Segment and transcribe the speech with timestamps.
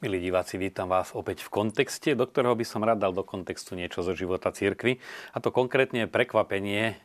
[0.00, 3.76] Milí diváci, vítam vás opäť v kontexte, do ktorého by som rád dal do kontextu
[3.76, 4.96] niečo zo života cirkvy.
[5.36, 6.96] A to konkrétne prekvapenie,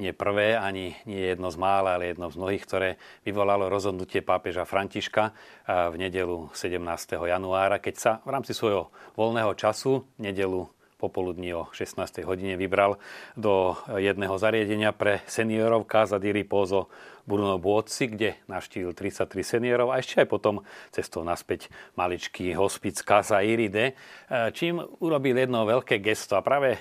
[0.00, 2.88] nie prvé, ani nie jedno z mála, ale jedno z mnohých, ktoré
[3.28, 5.36] vyvolalo rozhodnutie pápeža Františka
[5.68, 6.80] v nedelu 17.
[7.20, 8.88] januára, keď sa v rámci svojho
[9.20, 10.64] voľného času, nedelu
[11.00, 12.20] popoludní o 16.
[12.28, 13.00] hodine vybral
[13.32, 16.92] do jedného zariadenia pre seniorov Casa di Riposo
[17.24, 20.60] Bruno Buozzi, kde navštívil 33 seniorov a ešte aj potom
[20.92, 23.96] cestou naspäť maličký hospic Casa Iride,
[24.52, 26.76] čím urobil jedno veľké gesto a práve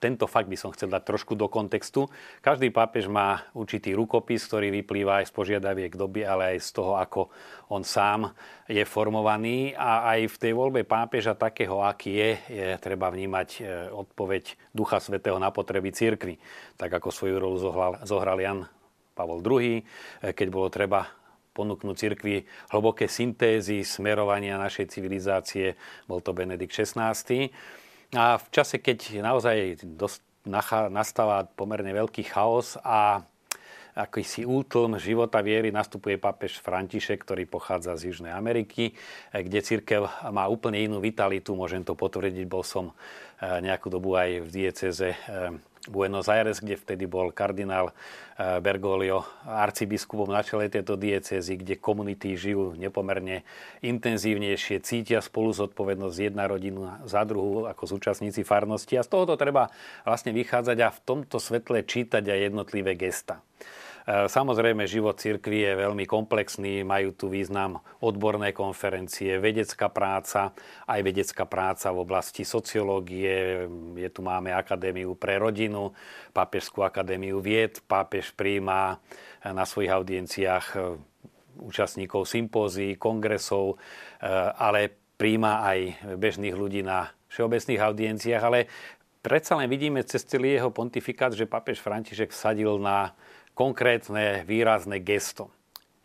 [0.00, 2.08] tento fakt by som chcel dať trošku do kontextu.
[2.40, 6.96] Každý pápež má určitý rukopis, ktorý vyplýva aj z požiadaviek doby, ale aj z toho,
[6.96, 7.28] ako
[7.68, 8.32] on sám
[8.64, 9.76] je formovaný.
[9.76, 15.04] A aj v tej voľbe pápeža takého, aký je, je treba vnímať e, odpoveď Ducha
[15.04, 16.40] Svetého na potreby cirkvi.
[16.80, 18.64] Tak ako svoju rolu zohral, zohral Jan
[19.12, 19.82] Pavol II, e,
[20.32, 22.40] keď bolo treba ponúknuť cirkvi
[22.72, 25.76] hlboké syntézy smerovania našej civilizácie.
[26.08, 27.12] Bol to Benedikt XVI.
[28.10, 30.20] A v čase, keď naozaj dosť
[30.90, 33.22] nastáva pomerne veľký chaos a
[33.94, 38.94] akýsi útlm života viery nastupuje pápež František, ktorý pochádza z Južnej Ameriky,
[39.34, 41.52] kde církev má úplne inú vitalitu.
[41.52, 45.52] Môžem to potvrdiť, bol som eh, nejakú dobu aj v dieceze eh,
[45.88, 47.96] Buenos Aires, kde vtedy bol kardinál
[48.36, 53.48] eh, Bergoglio arcibiskupom na čele tejto diecezy, kde komunity žijú nepomerne
[53.80, 59.72] intenzívnejšie, cítia spolu zodpovednosť jedna rodina za druhú ako súčasníci farnosti a z tohoto treba
[60.04, 63.40] vlastne vychádzať a v tomto svetle čítať aj jednotlivé gesta.
[64.06, 70.56] E, samozrejme, život cirkvi je veľmi komplexný, majú tu význam odborné konferencie, vedecká práca,
[70.88, 73.66] aj vedecká práca v oblasti sociológie.
[73.96, 75.92] Je tu máme Akadémiu pre rodinu,
[76.30, 77.82] Pápežskú akadémiu vied.
[77.84, 79.02] Pápež príjma
[79.42, 80.78] na svojich audienciách e,
[81.60, 85.78] účastníkov sympózií, kongresov, e, ale príjma aj
[86.16, 88.66] bežných ľudí na všeobecných audienciách, ale
[89.20, 93.12] predsa len vidíme cez celý jeho pontifikát, že pápež František vsadil na
[93.54, 95.50] konkrétne, výrazné gesto.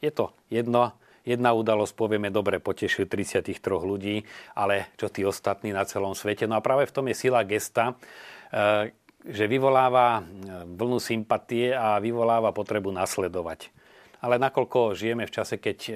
[0.03, 0.93] Je to jedno,
[1.25, 4.21] jedna udalosť, povieme, dobre, potešil 33 ľudí,
[4.53, 6.45] ale čo tí ostatní na celom svete.
[6.45, 7.97] No a práve v tom je sila gesta,
[8.53, 8.93] e,
[9.25, 10.23] že vyvoláva e,
[10.69, 13.73] vlnu sympatie a vyvoláva potrebu nasledovať.
[14.21, 15.95] Ale nakoľko žijeme v čase, keď e,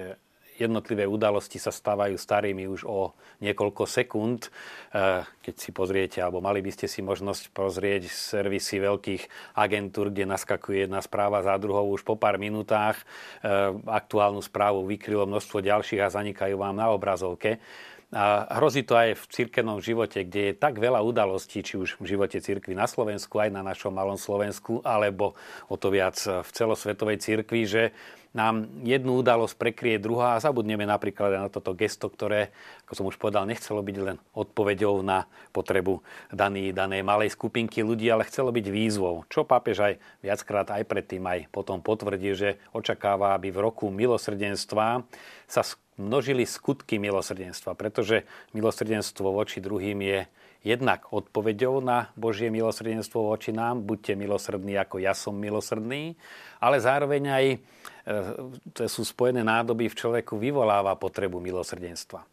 [0.60, 4.52] jednotlivé udalosti sa stávajú starými už o niekoľko sekúnd.
[4.92, 10.28] Eh, keď si pozriete, alebo mali by ste si možnosť pozrieť servisy veľkých agentúr, kde
[10.28, 13.00] naskakuje jedna správa za druhou už po pár minútach.
[13.00, 17.64] Eh, aktuálnu správu vykrylo množstvo ďalších a zanikajú vám na obrazovke.
[18.10, 22.10] A hrozí to aj v cirkevnom živote, kde je tak veľa udalostí, či už v
[22.10, 25.38] živote cirkvi na Slovensku, aj na našom malom Slovensku, alebo
[25.70, 27.84] o to viac v celosvetovej cirkvi, že
[28.30, 32.54] nám jednu udalosť prekrie druhá a zabudneme napríklad na toto gesto, ktoré,
[32.86, 38.06] ako som už povedal, nechcelo byť len odpoveďou na potrebu daný, danej malej skupinky ľudí,
[38.10, 39.26] ale chcelo byť výzvou.
[39.34, 45.02] Čo pápež aj viackrát aj predtým aj potom potvrdí, že očakáva, aby v roku milosrdenstva
[45.50, 45.62] sa
[46.00, 48.24] množili skutky milosrdenstva, pretože
[48.54, 50.20] milosrdenstvo voči druhým je
[50.64, 56.20] jednak odpoveďou na Božie milosrdenstvo voči nám, buďte milosrdní ako ja som milosrdný,
[56.60, 57.58] ale zároveň aj e,
[58.76, 62.28] to sú spojené nádoby v človeku vyvoláva potrebu milosrdenstva.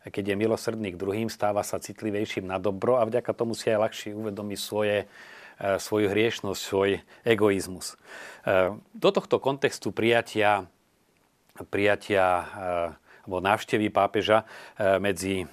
[0.00, 3.80] Keď je milosrdný k druhým, stáva sa citlivejším na dobro a vďaka tomu si aj
[3.88, 5.08] ľahšie uvedomí svoje,
[5.56, 7.96] e, svoju hriešnosť, svoj egoizmus.
[8.44, 10.68] E, do tohto kontextu prijatia,
[11.72, 12.24] prijatia
[13.20, 14.48] alebo návštevy pápeža
[14.96, 15.44] medzi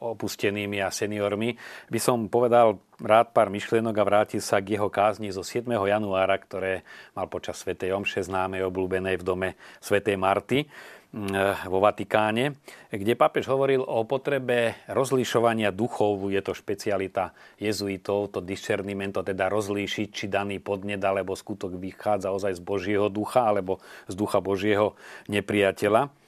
[0.00, 1.54] opustenými a seniormi,
[1.90, 5.66] by som povedal rád pár myšlienok a vrátil sa k jeho kázni zo 7.
[5.66, 9.48] januára, ktoré mal počas svätej Omše známej obľúbenej v dome
[9.82, 10.66] svätej Marty
[11.10, 12.58] mm, vo Vatikáne,
[12.90, 20.08] kde pápež hovoril o potrebe rozlišovania duchov, je to špecialita jezuitov, to discernimento, teda rozlíšiť,
[20.10, 24.94] či daný podnet alebo skutok vychádza ozaj z Božieho ducha alebo z ducha Božieho
[25.26, 26.23] nepriateľa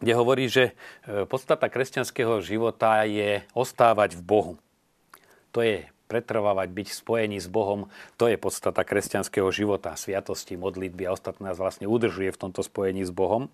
[0.00, 0.72] kde hovorí, že
[1.04, 4.54] e, podstata kresťanského života je ostávať v Bohu.
[5.52, 7.86] To je pretrvávať, byť v spojení s Bohom,
[8.18, 13.06] to je podstata kresťanského života, sviatosti, modlitby a ostatné nás vlastne udržuje v tomto spojení
[13.06, 13.46] s Bohom.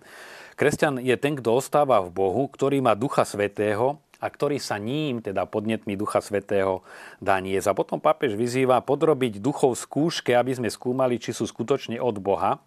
[0.57, 5.21] Kresťan je ten, kto ostáva v Bohu, ktorý má Ducha Svetého a ktorý sa ním,
[5.21, 6.81] teda podnetmi Ducha Svetého,
[7.21, 7.69] dá niesť.
[7.69, 12.65] A potom pápež vyzýva podrobiť duchov skúške, aby sme skúmali, či sú skutočne od Boha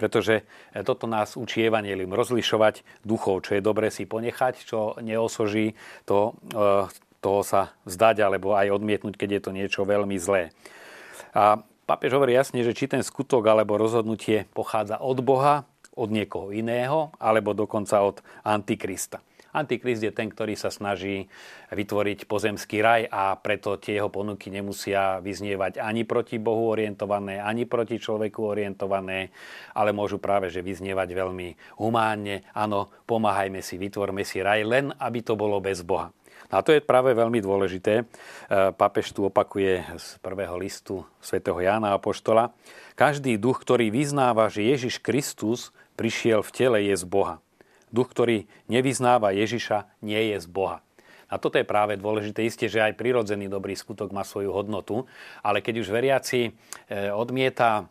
[0.00, 5.76] pretože e, toto nás učí Evangelium rozlišovať duchov, čo je dobre si ponechať, čo neosoží,
[6.08, 6.88] to, e,
[7.20, 10.56] toho sa vzdať alebo aj odmietnúť, keď je to niečo veľmi zlé.
[11.36, 16.48] A papež hovorí jasne, že či ten skutok alebo rozhodnutie pochádza od Boha, od niekoho
[16.48, 19.20] iného, alebo dokonca od Antikrista.
[19.50, 21.26] Antikrist je ten, ktorý sa snaží
[21.74, 27.66] vytvoriť pozemský raj a preto tie jeho ponuky nemusia vyznievať ani proti Bohu orientované, ani
[27.66, 29.34] proti človeku orientované,
[29.74, 32.46] ale môžu práve že vyznievať veľmi humánne.
[32.54, 36.14] Áno, pomáhajme si, vytvorme si raj, len aby to bolo bez Boha.
[36.50, 38.02] A to je práve veľmi dôležité.
[38.02, 38.04] E,
[38.74, 42.50] Papež tu opakuje z prvého listu svätého Jána Apoštola.
[42.98, 47.38] Každý duch, ktorý vyznáva, že Ježiš Kristus prišiel v tele, je z Boha.
[47.90, 50.82] Duch, ktorý nevyznáva Ježiša, nie je z Boha.
[51.30, 52.42] A toto je práve dôležité.
[52.42, 55.06] Isté, že aj prirodzený dobrý skutok má svoju hodnotu,
[55.46, 56.50] ale keď už veriaci e,
[57.14, 57.86] odmieta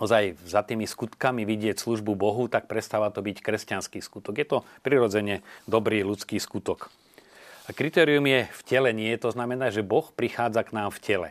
[0.00, 4.34] ozaj za tými skutkami vidieť službu Bohu, tak prestáva to byť kresťanský skutok.
[4.40, 6.88] Je to prirodzene dobrý ľudský skutok.
[7.64, 11.28] A kritérium je vtelenie, to znamená, že Boh prichádza k nám v tele.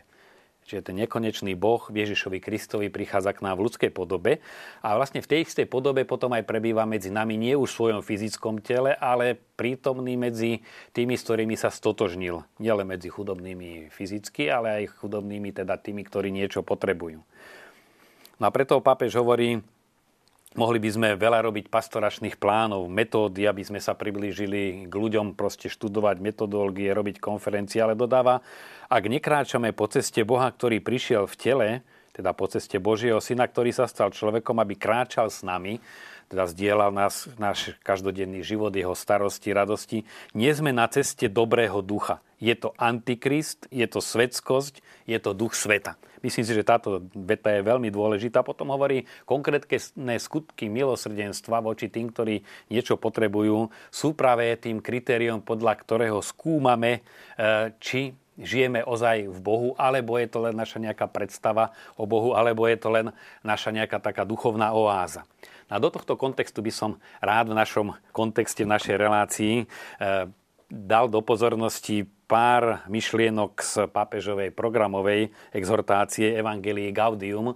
[0.63, 4.39] Čiže ten nekonečný Boh Ježišovi Kristovi prichádza k nám v ľudskej podobe
[4.79, 8.01] a vlastne v tej istej podobe potom aj prebýva medzi nami nie už v svojom
[8.01, 10.63] fyzickom tele, ale prítomný medzi
[10.95, 12.47] tými, s ktorými sa stotožnil.
[12.63, 17.19] Nielen medzi chudobnými fyzicky, ale aj chudobnými, teda tými, ktorí niečo potrebujú.
[18.41, 19.61] No a preto pápež hovorí,
[20.53, 25.65] Mohli by sme veľa robiť pastoračných plánov, metódy, aby sme sa priblížili k ľuďom, proste
[25.65, 28.37] študovať metodológie, robiť konferencie, ale dodáva,
[28.85, 31.69] ak nekráčame po ceste Boha, ktorý prišiel v tele,
[32.13, 35.81] teda po ceste Božieho Syna, ktorý sa stal človekom, aby kráčal s nami,
[36.33, 40.09] teda zdieľal nás, náš každodenný život, jeho starosti, radosti.
[40.33, 42.25] Nie sme na ceste dobrého ducha.
[42.41, 45.93] Je to antikrist, je to svetskosť, je to duch sveta.
[46.25, 48.41] Myslím si, že táto veta je veľmi dôležitá.
[48.41, 52.41] Potom hovorí, konkrétne skutky milosrdenstva voči tým, ktorí
[52.73, 57.05] niečo potrebujú, sú práve tým kritériom, podľa ktorého skúmame,
[57.37, 62.33] e, či žijeme ozaj v Bohu, alebo je to len naša nejaká predstava o Bohu,
[62.33, 63.13] alebo je to len
[63.45, 65.27] naša nejaká taká duchovná oáza.
[65.71, 69.65] A do tohto kontextu by som rád v našom kontexte, v našej relácii e,
[70.73, 77.55] dal do pozornosti pár myšlienok z pápežovej programovej exhortácie Evangelii Gaudium, eh,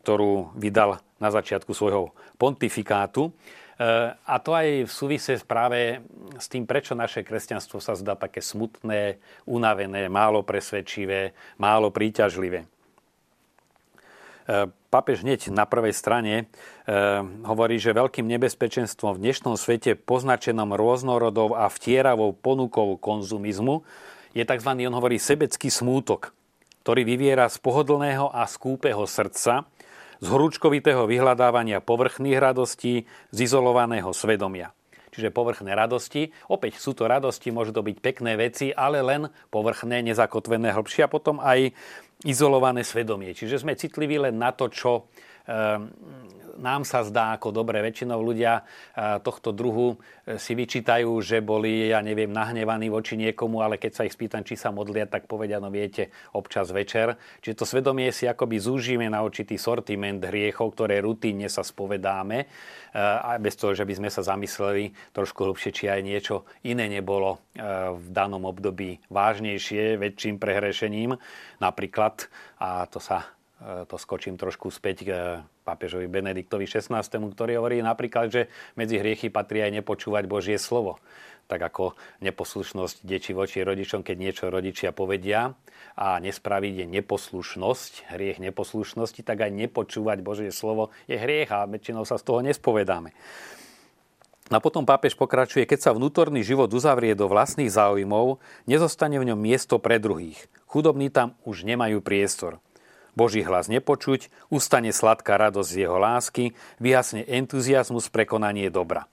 [0.00, 3.28] ktorú vydal na začiatku svojho pontifikátu.
[3.28, 6.00] Eh, a to aj v súvise práve
[6.40, 12.64] s tým, prečo naše kresťanstvo sa zdá také smutné, unavené, málo presvedčivé, málo príťažlivé.
[14.44, 16.44] Eh, Papež hneď na prvej strane e,
[17.42, 23.82] hovorí, že veľkým nebezpečenstvom v dnešnom svete poznačenom rôznorodou a vtieravou ponukou konzumizmu
[24.38, 24.70] je tzv.
[24.86, 26.30] on hovorí sebecký smútok,
[26.86, 29.66] ktorý vyviera z pohodlného a skúpeho srdca,
[30.22, 34.70] z horúčkovitého vyhľadávania povrchných radostí, z izolovaného svedomia.
[35.14, 36.34] Čiže povrchné radosti.
[36.50, 41.12] Opäť sú to radosti, môžu to byť pekné veci, ale len povrchné, nezakotvené hĺbšie a
[41.12, 41.70] potom aj
[42.26, 43.30] izolované svedomie.
[43.30, 45.06] Čiže sme citliví len na to, čo
[46.58, 47.82] nám sa zdá ako dobre.
[47.82, 53.60] Väčšinou ľudia eh, tohto druhu eh, si vyčítajú, že boli, ja neviem, nahnevaní voči niekomu,
[53.62, 57.18] ale keď sa ich spýtam, či sa modlia, tak povedia, no viete, občas večer.
[57.42, 62.98] Čiže to svedomie si akoby zúžime na určitý sortiment hriechov, ktoré rutíne sa spovedáme, eh,
[62.98, 67.42] a bez toho, že by sme sa zamysleli trošku hlbšie, či aj niečo iné nebolo
[67.94, 71.14] v danom období vážnejšie, väčším prehrešením.
[71.62, 72.26] Napríklad,
[72.58, 75.10] a to sa E, to skočím trošku späť k
[75.62, 78.42] pápežovi Benediktovi XVI, ktorý hovorí napríklad, že
[78.74, 80.98] medzi hriechy patrí aj nepočúvať Božie slovo.
[81.44, 81.92] Tak ako
[82.24, 85.52] neposlušnosť deči voči rodičom, keď niečo rodičia povedia
[85.94, 92.08] a nespraviť je neposlušnosť, hriech neposlušnosti, tak aj nepočúvať Božie slovo je hriech a väčšinou
[92.08, 93.12] sa z toho nespovedáme.
[94.52, 98.36] A potom pápež pokračuje, keď sa vnútorný život uzavrie do vlastných záujmov,
[98.68, 100.36] nezostane v ňom miesto pre druhých.
[100.68, 102.60] Chudobní tam už nemajú priestor.
[103.14, 109.06] Boží hlas nepočuť, ustane sladká radosť z jeho lásky, vyhasne entuziasmus, prekonanie dobra.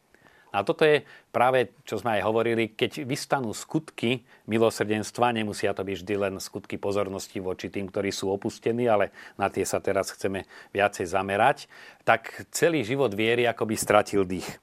[0.52, 6.04] A toto je práve, čo sme aj hovorili, keď vystanú skutky milosrdenstva, nemusia to byť
[6.04, 10.44] vždy len skutky pozornosti voči tým, ktorí sú opustení, ale na tie sa teraz chceme
[10.76, 11.72] viacej zamerať,
[12.04, 14.60] tak celý život viery akoby stratil dých.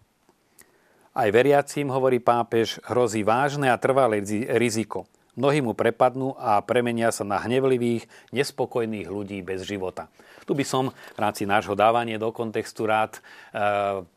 [1.17, 4.21] Aj veriacím, hovorí pápež, hrozí vážne a trvalé
[4.61, 5.09] riziko.
[5.39, 10.11] Mnohí mu prepadnú a premenia sa na hnevlivých, nespokojných ľudí bez života.
[10.43, 13.21] Tu by som v rámci nášho dávania do kontextu rád e,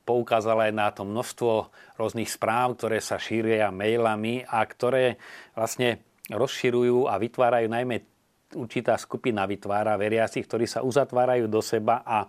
[0.01, 1.69] poukázal aj na to množstvo
[2.01, 5.21] rôznych správ, ktoré sa šíria mailami a ktoré
[5.53, 6.01] vlastne
[6.33, 8.01] rozširujú a vytvárajú najmä
[8.57, 12.25] určitá skupina vytvára veriacich, ktorí sa uzatvárajú do seba a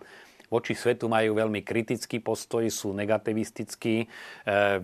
[0.53, 4.07] voči svetu majú veľmi kritický postoj, sú negativistickí, e,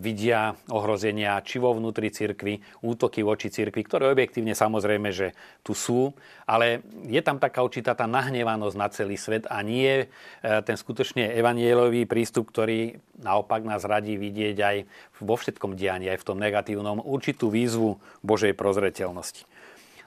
[0.00, 6.16] vidia ohrozenia či vo vnútri cirkvi, útoky voči cirkvi, ktoré objektívne samozrejme, že tu sú,
[6.48, 10.06] ale je tam taká určitá tá nahnevanosť na celý svet a nie e,
[10.40, 14.76] ten skutočne evanielový prístup, ktorý naopak nás radí vidieť aj
[15.20, 19.57] vo všetkom dianí, aj v tom negatívnom, určitú výzvu Božej prozreteľnosti.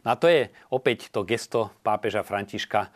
[0.02, 2.90] No a to je opäť to gesto pápeža Františka,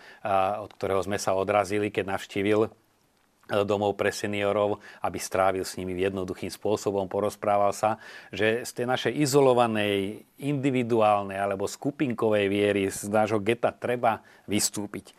[0.62, 2.70] od ktorého sme sa odrazili, keď navštívil e,
[3.62, 8.02] domov pre seniorov, aby strávil s nimi jednoduchým spôsobom, porozprával sa,
[8.34, 15.14] že z tej našej izolovanej, individuálnej alebo skupinkovej viery z nášho geta treba vystúpiť.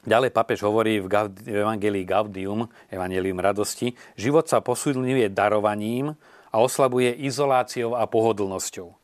[0.00, 1.12] Ďalej papež hovorí v,
[1.44, 6.16] Evangelii Gaudium, Evangelium radosti, život sa posilňuje darovaním
[6.48, 8.99] a oslabuje izoláciou a pohodlnosťou.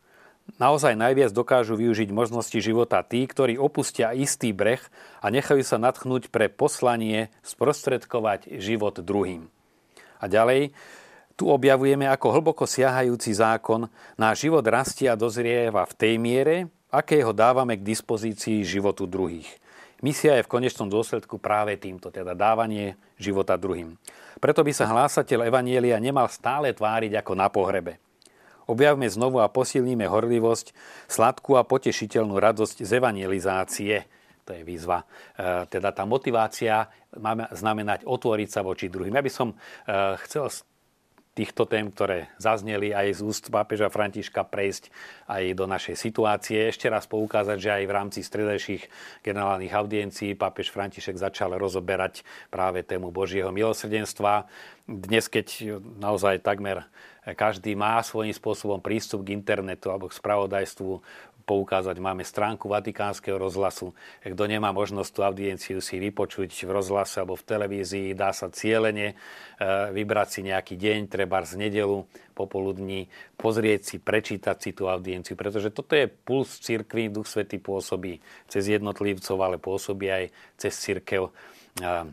[0.57, 4.81] Naozaj najviac dokážu využiť možnosti života tí, ktorí opustia istý breh
[5.21, 9.53] a nechajú sa natchnúť pre poslanie sprostredkovať život druhým.
[10.17, 10.73] A ďalej,
[11.37, 17.37] tu objavujeme, ako hlboko siahajúci zákon náš život rastie a dozrieva v tej miere, akého
[17.37, 19.45] dávame k dispozícii životu druhých.
[20.01, 24.01] Misia je v konečnom dôsledku práve týmto, teda dávanie života druhým.
[24.41, 28.01] Preto by sa hlásateľ Evanielia nemal stále tváriť ako na pohrebe.
[28.67, 30.75] Objavme znovu a posilníme horlivosť,
[31.07, 33.95] sladkú a potešiteľnú radosť z evangelizácie.
[34.47, 35.03] To je výzva.
[35.35, 36.87] E, teda tá motivácia
[37.19, 39.15] má znamenať otvoriť sa voči druhým.
[39.15, 39.57] Ja by som e,
[40.27, 40.51] chcel
[41.37, 44.89] týchto tém, ktoré zazneli aj z úst pápeža Františka prejsť
[45.29, 46.73] aj do našej situácie.
[46.73, 48.89] Ešte raz poukázať, že aj v rámci stredajších
[49.21, 54.49] generálnych audiencií pápež František začal rozoberať práve tému Božieho milosrdenstva.
[54.89, 56.89] Dnes, keď naozaj takmer
[57.35, 61.03] každý má svojím spôsobom prístup k internetu alebo k spravodajstvu
[61.47, 61.97] poukázať.
[62.03, 63.95] Máme stránku Vatikánskeho rozhlasu.
[64.27, 69.15] Kto nemá možnosť tú audienciu si vypočuť v rozhlase alebo v televízii, dá sa cieľene
[69.15, 69.17] e,
[69.95, 72.03] vybrať si nejaký deň, treba z nedelu,
[72.35, 73.07] popoludní,
[73.39, 78.19] pozrieť si, prečítať si tú audienciu, pretože toto je puls cirkvi, Duch Svetý pôsobí
[78.51, 80.25] cez jednotlivcov, ale pôsobí aj
[80.59, 81.31] cez cirkev
[81.79, 82.11] e,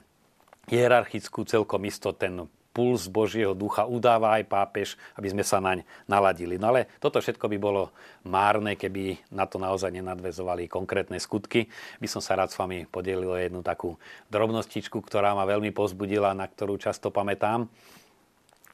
[0.70, 6.58] hierarchickú celkom isto ten puls Božieho ducha udáva aj pápež, aby sme sa naň naladili.
[6.58, 7.94] No ale toto všetko by bolo
[8.26, 11.70] márne, keby na to naozaj nenadvezovali konkrétne skutky.
[12.02, 14.02] By som sa rád s vami podelil o jednu takú
[14.34, 17.70] drobnostičku, ktorá ma veľmi pozbudila, na ktorú často pamätám.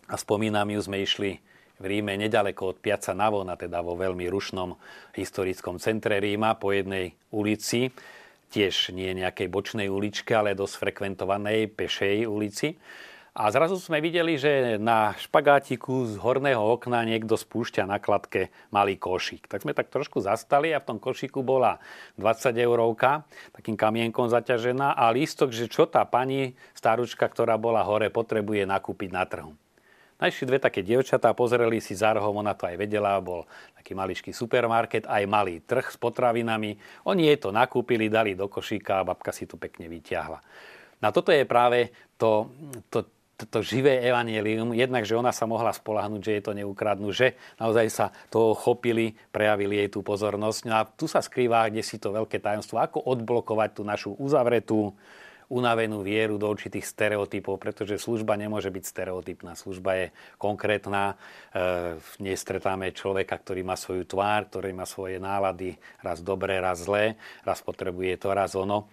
[0.09, 1.37] A spomínam ju, sme išli
[1.79, 4.75] v Ríme nedaleko od Piazza Navona, teda vo veľmi rušnom
[5.15, 7.91] historickom centre Ríma, po jednej ulici,
[8.49, 12.75] tiež nie nejakej bočnej uličke, ale dosť frekventovanej pešej ulici.
[13.37, 18.97] A zrazu sme videli, že na špagátiku z horného okna niekto spúšťa na kladke malý
[18.97, 19.45] košík.
[19.45, 21.77] Tak sme tak trošku zastali a v tom košíku bola
[22.17, 28.09] 20 eurovka, takým kamienkom zaťažená a lístok, že čo tá pani staručka, ktorá bola hore,
[28.09, 29.53] potrebuje nakúpiť na trhu.
[30.19, 33.47] Najšli dve také dievčatá, pozreli si za rohom, ona to aj vedela, bol
[33.79, 36.75] taký maličký supermarket, aj malý trh s potravinami.
[37.07, 40.43] Oni jej to nakúpili, dali do košíka a babka si to pekne vyťahla.
[40.99, 42.51] Na toto je práve to,
[42.91, 43.07] to,
[43.39, 47.87] toto živé evanelium, jednak, že ona sa mohla spolahnuť, že jej to neukradnú, že naozaj
[47.87, 50.59] sa toho chopili, prejavili jej tú pozornosť.
[50.67, 54.91] No a tu sa skrýva, kde si to veľké tajomstvo, ako odblokovať tú našu uzavretú,
[55.49, 59.57] unavenú vieru do určitých stereotypov, pretože služba nemôže byť stereotypná.
[59.57, 60.05] Služba je
[60.37, 61.17] konkrétna.
[61.49, 65.73] E, nestretáme človeka, ktorý má svoju tvár, ktorý má svoje nálady,
[66.05, 68.85] raz dobré, raz zlé, raz potrebuje to, raz ono.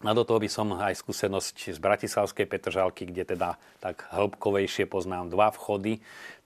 [0.00, 5.28] A do toho by som aj skúsenosť z Bratislavskej Petržalky, kde teda tak hĺbkovejšie poznám
[5.28, 6.00] dva vchody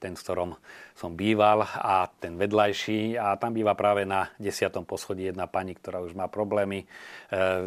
[0.05, 0.51] ten, v ktorom
[0.93, 3.17] som býval a ten vedľajší.
[3.17, 6.87] A tam býva práve na desiatom poschodí jedna pani, ktorá už má problémy e,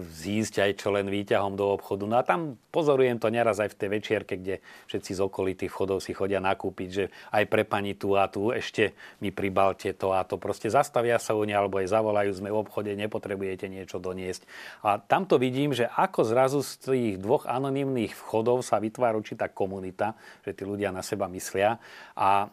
[0.05, 2.05] zísť aj čo len výťahom do obchodu.
[2.05, 6.05] No a tam pozorujem to neraz aj v tej večierke, kde všetci z okolitých vchodov
[6.05, 10.21] si chodia nakúpiť, že aj pre pani tu a tu ešte mi pribalte to a
[10.21, 10.37] to.
[10.37, 14.45] Proste zastavia sa u ne alebo aj zavolajú, sme v obchode, nepotrebujete niečo doniesť.
[14.85, 20.13] A tamto vidím, že ako zrazu z tých dvoch anonimných vchodov sa vytvára určitá komunita,
[20.45, 21.81] že tí ľudia na seba myslia
[22.13, 22.51] a a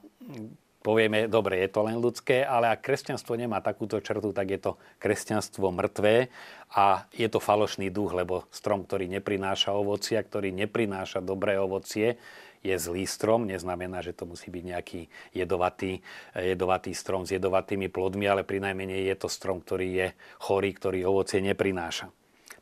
[0.85, 4.73] povieme, dobre, je to len ľudské, ale ak kresťanstvo nemá takúto črtu, tak je to
[5.03, 6.29] kresťanstvo mŕtvé
[6.77, 12.21] a je to falošný duch, lebo strom, ktorý neprináša ovocia, ktorý neprináša dobré ovocie,
[12.65, 15.01] je zlý strom, neznamená, že to musí byť nejaký
[15.37, 16.01] jedovatý,
[16.33, 20.07] jedovatý strom s jedovatými plodmi, ale pri najmenej je to strom, ktorý je
[20.41, 22.09] chorý, ktorý ovocie neprináša.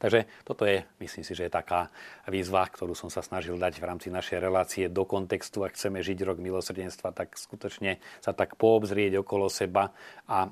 [0.02, 1.86] Takže toto je, myslím si, že je taká
[2.26, 5.62] výzva, ktorú som sa snažil dať v rámci našej relácie do kontextu.
[5.62, 9.94] Ak chceme žiť rok milosrdenstva, tak skutočne sa tak poobzrieť okolo seba
[10.26, 10.50] a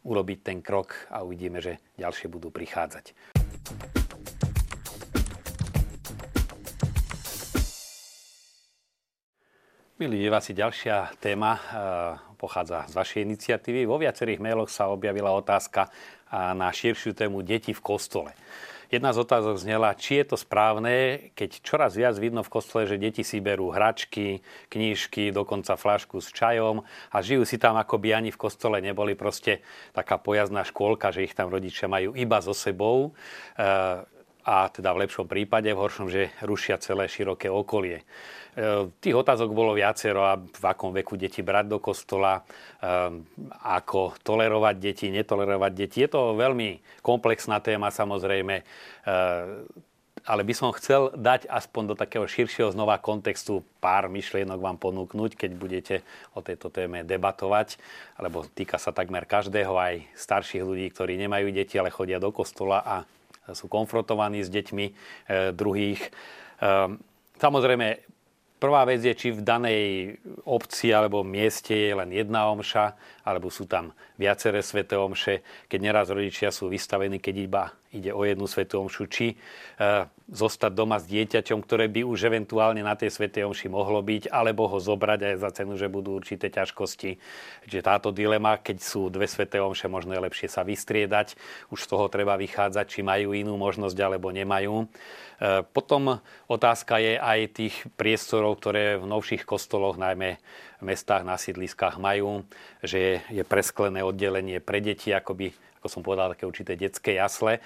[0.00, 3.12] urobiť ten krok a uvidíme, že ďalšie budú prichádzať.
[9.96, 11.60] Milí diváci, ďalšia téma e,
[12.36, 13.88] pochádza z vašej iniciatívy.
[13.88, 15.90] Vo viacerých mailoch sa objavila otázka e,
[16.32, 18.32] na širšiu tému deti v kostole.
[18.86, 23.02] Jedna z otázok znela, či je to správne, keď čoraz viac vidno v kostole, že
[23.02, 28.14] deti si berú hračky, knížky, dokonca flašku s čajom a žijú si tam, ako by
[28.14, 29.18] ani v kostole neboli.
[29.18, 33.14] Proste taká pojazdná škôlka, že ich tam rodičia majú iba so sebou.
[33.58, 34.15] E,
[34.46, 38.06] a teda v lepšom prípade, v horšom, že rušia celé široké okolie.
[38.54, 42.42] E, tých otázok bolo viacero a v akom veku deti brať do kostola, e,
[43.66, 45.98] ako tolerovať deti, netolerovať deti.
[46.06, 48.64] Je to veľmi komplexná téma samozrejme, e,
[50.26, 55.34] ale by som chcel dať aspoň do takého širšieho znova kontextu pár myšlienok vám ponúknuť,
[55.38, 55.96] keď budete
[56.34, 57.78] o tejto téme debatovať,
[58.22, 62.82] lebo týka sa takmer každého, aj starších ľudí, ktorí nemajú deti, ale chodia do kostola
[62.82, 62.96] a
[63.52, 64.86] sú konfrontovaní s deťmi
[65.54, 66.02] druhých.
[67.36, 67.86] Samozrejme,
[68.56, 70.16] Prvá vec je, či v danej
[70.48, 76.08] obci alebo mieste je len jedna omša, alebo sú tam viaceré sveté omše, keď neraz
[76.08, 77.62] rodičia sú vystavení, keď iba
[77.94, 79.36] ide o jednu svetú omšu, či e,
[80.26, 84.66] zostať doma s dieťaťom, ktoré by už eventuálne na tej svetej omši mohlo byť, alebo
[84.66, 87.10] ho zobrať aj za cenu, že budú určité ťažkosti.
[87.70, 91.38] Čiže táto dilema, keď sú dve sveté omše, možno je lepšie sa vystriedať.
[91.70, 94.82] Už z toho treba vychádzať, či majú inú možnosť alebo nemajú.
[94.82, 94.86] E,
[95.70, 96.18] potom
[96.50, 100.42] otázka je aj tých priestorov, ktoré v novších kostoloch, najmä
[100.76, 102.44] v mestách na sídliskách majú,
[102.84, 107.60] že je presklené oddelenie pre deti, akoby, ako som povedal, také určité detské jasle.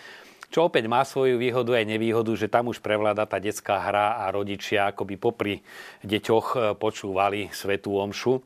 [0.51, 4.35] Čo opäť má svoju výhodu aj nevýhodu, že tam už prevláda tá detská hra a
[4.35, 5.63] rodičia akoby popri
[6.03, 8.43] deťoch e, počúvali svetú omšu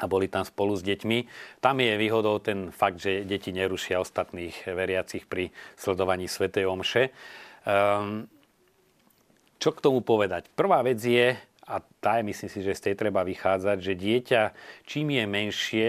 [0.00, 1.18] a boli tam spolu s deťmi.
[1.60, 7.12] Tam je výhodou ten fakt, že deti nerušia ostatných veriacich pri sledovaní svetej omše.
[7.68, 8.24] Um,
[9.60, 10.48] čo k tomu povedať?
[10.56, 11.36] Prvá vec je,
[11.68, 14.42] a tá je, myslím si, že z tej treba vychádzať, že dieťa
[14.88, 15.88] čím je menšie,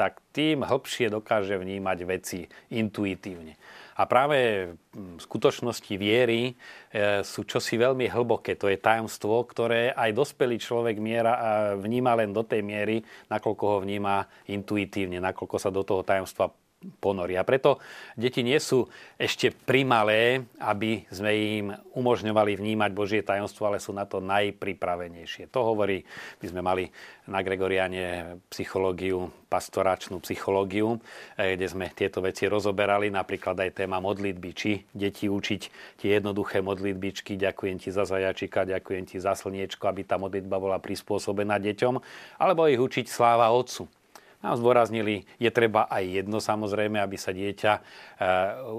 [0.00, 3.60] tak tým hĺbšie dokáže vnímať veci intuitívne.
[4.00, 4.72] A práve
[5.20, 8.56] skutočnosti viery e, sú čosi veľmi hlboké.
[8.56, 11.36] To je tajomstvo, ktoré aj dospelý človek miera
[11.76, 16.48] vníma len do tej miery, nakoľko ho vníma intuitívne, nakoľko sa do toho tajomstva
[16.80, 17.36] ponorí.
[17.36, 17.76] A preto
[18.16, 18.88] deti nie sú
[19.20, 25.52] ešte primalé, aby sme im umožňovali vnímať Božie tajomstvo, ale sú na to najpripravenejšie.
[25.52, 26.00] To hovorí,
[26.40, 26.88] by sme mali
[27.28, 30.96] na Gregoriane psychológiu, pastoračnú psychológiu,
[31.36, 35.62] eh, kde sme tieto veci rozoberali, napríklad aj téma modlitby, či deti učiť
[36.00, 40.80] tie jednoduché modlitbičky, ďakujem ti za zajačika, ďakujem ti za slniečko, aby tá modlitba bola
[40.80, 42.00] prispôsobená deťom,
[42.40, 43.99] alebo ich učiť sláva Otcu
[44.40, 47.80] nám zdôraznili, je treba aj jedno samozrejme, aby sa dieťa e,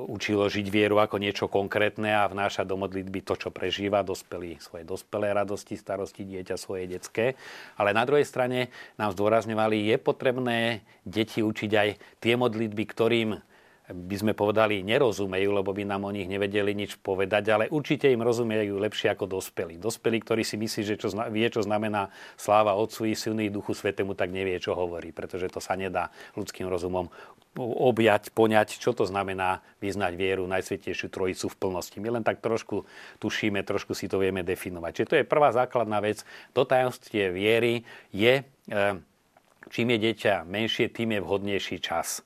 [0.10, 4.90] učilo žiť vieru ako niečo konkrétne a vnášať do modlitby to, čo prežíva, dospelí svoje
[4.90, 7.38] dospelé radosti, starosti, dieťa svoje detské.
[7.78, 13.30] Ale na druhej strane nám zdôrazňovali, je potrebné deti učiť aj tie modlitby, ktorým
[13.92, 18.24] by sme povedali, nerozumejú, lebo by nám o nich nevedeli nič povedať, ale určite im
[18.24, 19.78] rozumejú lepšie ako dospelí.
[19.78, 23.76] Dospelí, ktorí si myslí, že čo, vie, čo znamená sláva Otcu i Synu i Duchu
[23.76, 27.12] Svetému, tak nevie, čo hovorí, pretože to sa nedá ľudským rozumom
[27.60, 31.98] objať, poňať, čo to znamená vyznať vieru Najsvetejšiu Trojicu v plnosti.
[32.00, 32.88] My len tak trošku
[33.20, 34.92] tušíme, trošku si to vieme definovať.
[34.96, 36.24] Čiže to je prvá základná vec.
[36.56, 37.84] To tajomstie viery
[38.16, 38.84] je, e,
[39.68, 42.24] čím je dieťa menšie, tým je vhodnejší čas.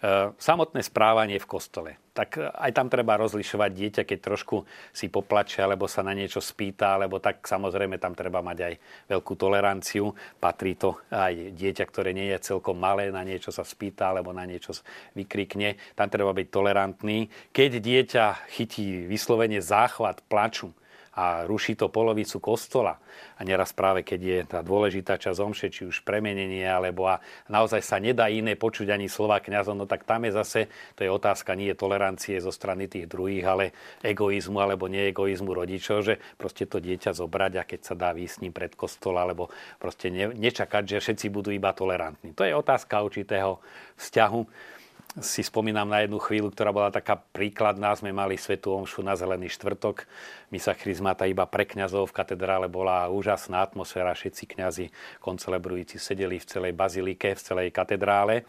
[0.00, 1.90] E, samotné správanie v kostole.
[2.16, 4.64] Tak aj tam treba rozlišovať dieťa, keď trošku
[4.96, 8.74] si poplače, alebo sa na niečo spýta, alebo tak samozrejme tam treba mať aj
[9.12, 10.16] veľkú toleranciu.
[10.40, 14.48] Patrí to aj dieťa, ktoré nie je celkom malé, na niečo sa spýta, alebo na
[14.48, 14.72] niečo
[15.12, 15.76] vykrikne.
[15.92, 17.28] Tam treba byť tolerantný.
[17.52, 18.24] Keď dieťa
[18.56, 20.72] chytí vyslovene záchvat plaču,
[21.10, 23.02] a ruší to polovicu kostola.
[23.36, 27.18] A neraz práve, keď je tá dôležitá časť omše, či už premenenie, alebo a
[27.50, 30.60] naozaj sa nedá iné počuť ani slova kňazom, no tak tam je zase,
[30.94, 33.64] to je otázka nie tolerancie zo strany tých druhých, ale
[34.06, 38.72] egoizmu alebo neegoizmu rodičov, že proste to dieťa zobrať a keď sa dá výsť pred
[38.78, 39.50] kostol, alebo
[39.82, 42.32] proste ne, nečakať, že všetci budú iba tolerantní.
[42.38, 43.58] To je otázka určitého
[43.98, 44.70] vzťahu
[45.18, 47.90] si spomínam na jednu chvíľu, ktorá bola taká príkladná.
[47.98, 50.06] Sme mali svetú omšu na Zelený štvrtok.
[50.54, 54.14] Misa chryzmata iba pre kňazov v katedrále bola úžasná atmosféra.
[54.14, 54.86] Všetci kňazi
[55.18, 58.46] koncelebrujúci sedeli v celej bazilike, v celej katedrále.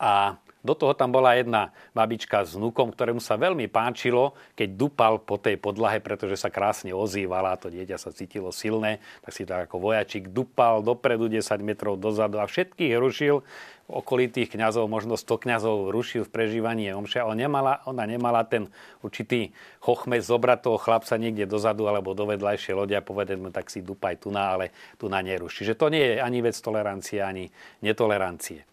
[0.00, 5.18] A Do toho tam bola jedna babička s vnukom, ktorému sa veľmi páčilo, keď dupal
[5.18, 9.66] po tej podlahe, pretože sa krásne ozývala, to dieťa sa cítilo silné, tak si tak
[9.66, 13.42] ako vojačik dupal dopredu 10 metrov dozadu a všetkých rušil
[13.92, 18.70] okolitých kňazov, možno 100 kňazov rušil v prežívaní omše, ale nemala, ona nemala ten
[19.04, 19.52] určitý
[19.84, 23.84] chochme zobrať toho chlapca niekde dozadu alebo do vedľajšie lode a povedať mu, tak si
[23.84, 25.60] dupaj tu na, ale tu na neruš.
[25.60, 27.50] Čiže to nie je ani vec tolerancie, ani
[27.84, 28.64] netolerancie.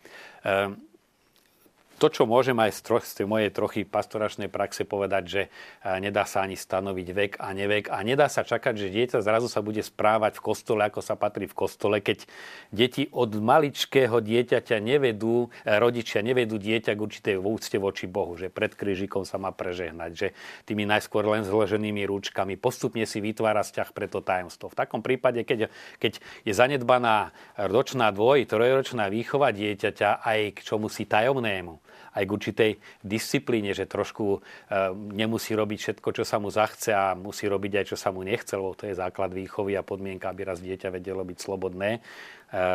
[0.45, 0.88] Ehm,
[1.99, 5.41] to, čo môžem aj z, troch, z tej mojej trochy pastoračnej praxe povedať, že
[5.99, 9.59] nedá sa ani stanoviť vek a nevek a nedá sa čakať, že dieťa zrazu sa
[9.59, 12.23] bude správať v kostole, ako sa patrí v kostole, keď
[12.71, 18.47] deti od maličkého dieťaťa nevedú, e, rodičia nevedú dieťa k určitej úcte voči Bohu, že
[18.47, 20.27] pred krížikom sa má prežehnať, že
[20.63, 24.71] tými najskôr len zloženými rúčkami postupne si vytvára vzťah pre to tajomstvo.
[24.71, 25.67] V takom prípade, keď,
[25.99, 32.33] keď je zanedbaná ročná dvoj, trojročná výchova dieťaťa aj k čomu si tajomnému, aj k
[32.33, 32.71] určitej
[33.05, 34.39] disciplíne, že trošku e,
[35.13, 38.57] nemusí robiť všetko, čo sa mu zachce a musí robiť aj, čo sa mu nechce,
[38.57, 41.99] lebo to je základ výchovy a podmienka, aby raz dieťa vedelo byť slobodné, e,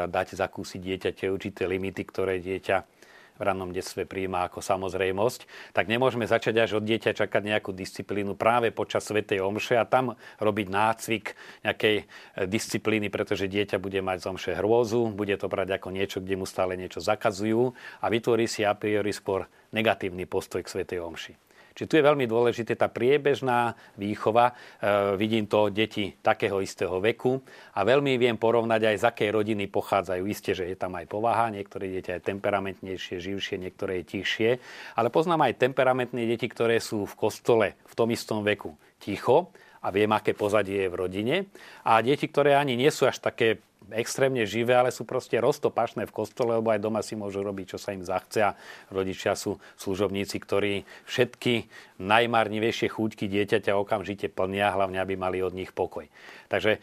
[0.07, 2.94] dať zakúsiť dieťa tie určité limity, ktoré dieťa
[3.35, 8.39] v rannom detstve príjma ako samozrejmosť, tak nemôžeme začať až od dieťa čakať nejakú disciplínu
[8.39, 11.35] práve počas Svetej Omše a tam robiť nácvik
[11.67, 12.05] nejakej e,
[12.47, 16.47] disciplíny, pretože dieťa bude mať z Omše hrôzu, bude to brať ako niečo, kde mu
[16.47, 21.35] stále niečo zakazujú a vytvorí si a priori skôr negatívny postoj k Svetej Omši.
[21.75, 24.55] Čiže tu je veľmi dôležité tá priebežná výchova.
[24.55, 27.43] E, vidím to deti takého istého veku
[27.75, 30.23] a veľmi viem porovnať aj z akej rodiny pochádzajú.
[30.31, 34.51] Isté, že je tam aj povaha, niektoré dieťa je temperamentnejšie, živšie, niektoré je tichšie,
[34.95, 39.51] ale poznám aj temperamentné deti, ktoré sú v kostole v tom istom veku ticho
[39.85, 41.37] a viem, aké pozadie je v rodine.
[41.85, 43.61] A deti, ktoré ani nie sú až také
[43.93, 47.79] extrémne živé, ale sú proste roztopašné v kostole, lebo aj doma si môžu robiť, čo
[47.79, 48.57] sa im zachce a
[48.89, 51.69] rodičia sú služobníci, ktorí všetky
[52.01, 56.09] najmarnivejšie chúťky dieťaťa okamžite plnia, hlavne aby mali od nich pokoj.
[56.49, 56.81] Takže e,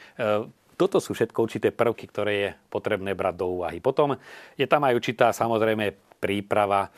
[0.78, 3.78] toto sú všetko určité prvky, ktoré je potrebné brať do úvahy.
[3.82, 4.18] Potom
[4.58, 6.90] je tam aj určitá samozrejme príprava e,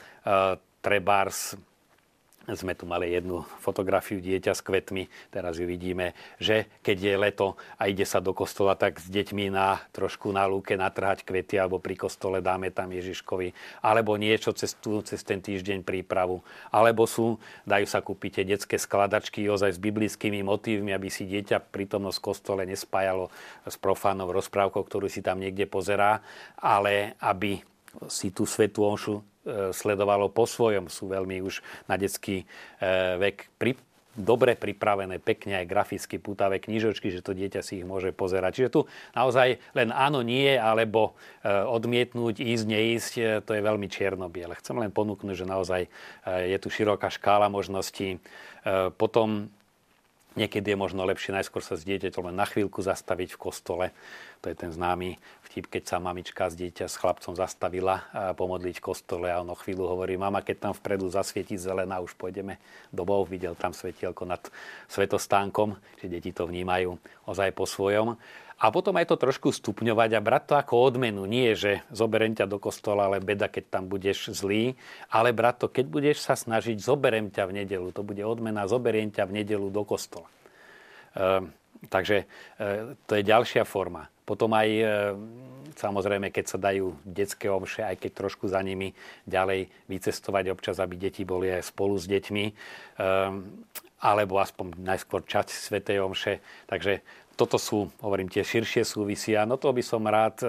[0.83, 1.55] trebárs
[2.51, 6.11] sme tu mali jednu fotografiu dieťa s kvetmi, teraz ju vidíme,
[6.43, 7.47] že keď je leto
[7.79, 11.79] a ide sa do kostola, tak s deťmi na trošku na lúke natrhať kvety alebo
[11.79, 16.43] pri kostole dáme tam Ježiškovi, alebo niečo cez, tú, cez ten týždeň prípravu.
[16.67, 22.17] Alebo sú, dajú sa kúpiť detské skladačky ozaj s biblickými motívmi, aby si dieťa prítomnosť
[22.19, 23.31] v kostole nespájalo
[23.63, 26.19] s profánou rozprávkou, ktorú si tam niekde pozerá,
[26.59, 27.63] ale aby
[28.11, 29.23] si tú svetú omšu
[29.75, 30.87] sledovalo po svojom.
[30.87, 32.45] Sú veľmi už na detský e,
[33.19, 33.75] vek pri,
[34.13, 38.51] dobre pripravené, pekne aj graficky putavé knižočky, že to dieťa si ich môže pozerať.
[38.61, 38.81] Čiže tu
[39.17, 44.55] naozaj len áno, nie, alebo e, odmietnúť, ísť, neísť, to je veľmi čierno-biele.
[44.61, 45.81] Chcem len ponúknuť, že naozaj
[46.23, 48.23] je tu široká škála možností.
[48.95, 49.51] Potom
[50.33, 53.85] Niekedy je možno lepšie najskôr sa s dieťaťom len na chvíľku zastaviť v kostole.
[54.41, 58.81] To je ten známy vtip, keď sa mamička z dieťa s chlapcom zastavila a pomodliť
[58.81, 62.57] v kostole a ono chvíľu hovorí, mama, keď tam vpredu zasvieti zelená, už pôjdeme
[62.89, 63.29] domov.
[63.29, 64.41] Videl tam svetielko nad
[64.89, 66.97] svetostánkom, že deti to vnímajú
[67.29, 68.17] ozaj po svojom.
[68.63, 71.27] A potom aj to trošku stupňovať a brať to ako odmenu.
[71.27, 74.79] Nie, že zoberiem ťa do kostola, ale beda, keď tam budeš zlý.
[75.11, 77.91] Ale brať to, keď budeš sa snažiť, zoberiem ťa v nedelu.
[77.91, 80.31] To bude odmena, zoberiem ťa v nedelu do kostola.
[81.11, 81.43] E,
[81.91, 84.07] takže e, to je ďalšia forma.
[84.23, 84.83] Potom aj e,
[85.77, 88.93] samozrejme, keď sa dajú detské omše, aj keď trošku za nimi
[89.25, 92.53] ďalej vycestovať občas, aby deti boli aj spolu s deťmi, e,
[94.03, 96.43] alebo aspoň najskôr časť Svetej omše.
[96.67, 97.01] Takže
[97.33, 99.41] toto sú, hovorím, tie širšie súvisia.
[99.49, 100.47] No to by som rád e,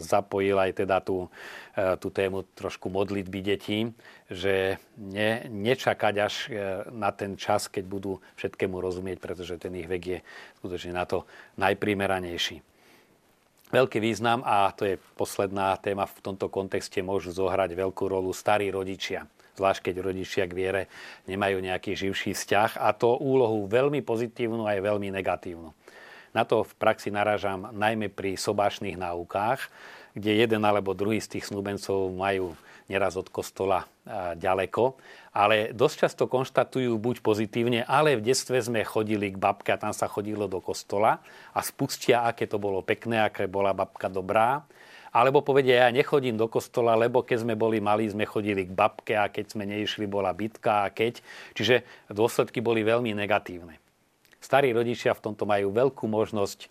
[0.00, 1.28] zapojil aj teda tú,
[1.76, 3.92] e, tú tému trošku modlitby detí,
[4.32, 6.34] že ne, nečakať až
[6.92, 10.18] na ten čas, keď budú všetkému rozumieť, pretože ten ich vek je
[10.60, 11.24] skutočne na to
[11.56, 12.77] najprimeranejší.
[13.68, 18.72] Veľký význam, a to je posledná téma v tomto kontexte, môžu zohrať veľkú rolu starí
[18.72, 19.28] rodičia
[19.58, 20.82] zvlášť keď rodičia k viere
[21.26, 25.74] nemajú nejaký živší vzťah a to úlohu veľmi pozitívnu aj veľmi negatívnu.
[26.30, 29.66] Na to v praxi narážam najmä pri sobášnych náukách,
[30.14, 32.54] kde jeden alebo druhý z tých snúbencov majú
[32.86, 33.84] neraz od kostola
[34.38, 34.96] ďaleko,
[35.38, 39.94] ale dosť často konštatujú buď pozitívne, ale v detstve sme chodili k babke a tam
[39.94, 41.22] sa chodilo do kostola
[41.54, 44.66] a spustia, aké to bolo pekné, aké bola babka dobrá.
[45.14, 49.14] Alebo povedia, ja nechodím do kostola, lebo keď sme boli malí, sme chodili k babke
[49.14, 51.22] a keď sme neišli, bola bitka a keď.
[51.54, 53.87] Čiže dôsledky boli veľmi negatívne.
[54.38, 56.68] Starí rodičia v tomto majú veľkú možnosť e,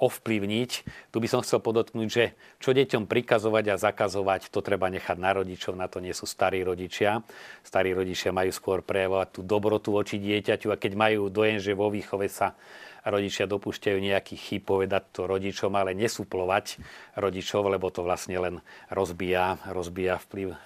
[0.00, 0.70] ovplyvniť.
[1.12, 2.24] Tu by som chcel podotknúť, že
[2.56, 6.64] čo deťom prikazovať a zakazovať, to treba nechať na rodičov, na to nie sú starí
[6.64, 7.20] rodičia.
[7.60, 11.92] Starí rodičia majú skôr prejavovať tú dobrotu voči dieťaťu a keď majú dojem, že vo
[11.92, 12.56] výchove sa
[13.04, 16.80] rodičia dopúšťajú nejaký chyb, povedať to rodičom, ale nesuplovať
[17.16, 18.54] rodičov, lebo to vlastne len
[18.92, 20.56] rozbíja, rozbíja vplyv, e,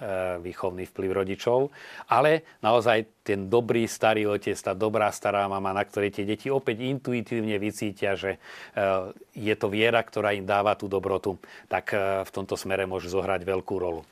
[0.43, 1.71] výchovný vplyv rodičov.
[2.11, 6.85] Ale naozaj ten dobrý starý otec, tá dobrá stará mama, na ktorej tie deti opäť
[6.85, 8.39] intuitívne vycítia, že e,
[9.35, 13.43] je to viera, ktorá im dáva tú dobrotu, tak e, v tomto smere môže zohrať
[13.43, 14.03] veľkú rolu.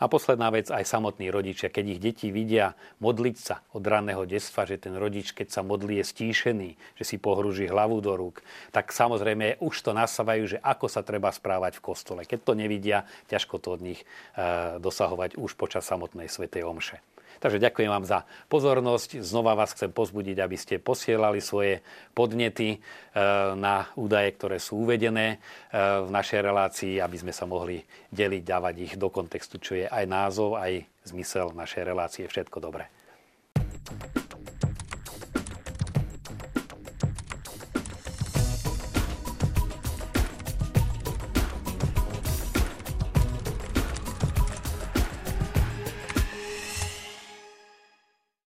[0.00, 2.72] A posledná vec, aj samotní rodičia, keď ich deti vidia
[3.04, 7.20] modliť sa od ranného detstva, že ten rodič, keď sa modlí, je stíšený, že si
[7.20, 8.40] pohrúži hlavu do rúk,
[8.72, 12.20] tak samozrejme už to nasávajú, že ako sa treba správať v kostole.
[12.24, 14.06] Keď to nevidia, ťažko to od nich e,
[14.80, 17.04] dosahovať už počas samotnej svetej omše.
[17.40, 19.24] Takže ďakujem vám za pozornosť.
[19.24, 21.80] Znova vás chcem pozbudiť, aby ste posielali svoje
[22.12, 22.78] podnety e,
[23.56, 25.40] na údaje, ktoré sú uvedené
[25.72, 27.80] e, v našej relácii, aby sme sa mohli
[28.12, 32.28] deliť, dávať ich do kontextu, čo je aj názov, aj zmysel našej relácie.
[32.28, 32.99] Všetko dobré.